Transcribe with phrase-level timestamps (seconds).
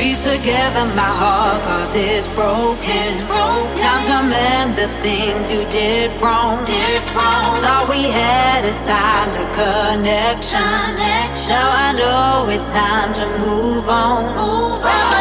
[0.00, 2.80] Piece together my heart cause it's broken.
[2.80, 3.76] It's broken.
[3.76, 6.64] Time to mend the things you did wrong.
[6.64, 7.60] Did wrong.
[7.60, 10.56] Thought we had a solid connection.
[10.56, 11.50] connection.
[11.50, 14.24] Now I know it's time to move on.
[14.40, 15.19] Move on.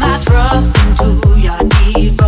[0.00, 2.25] My trust into your diva